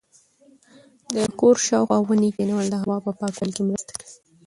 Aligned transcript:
د 1.15 1.17
کور 1.39 1.55
شاوخوا 1.67 1.97
ونې 2.01 2.29
کښېنول 2.35 2.65
د 2.69 2.75
هوا 2.83 2.97
په 3.05 3.11
پاکوالي 3.19 3.51
کې 3.55 3.63
مرسته 3.69 3.91
کوي. 3.99 4.13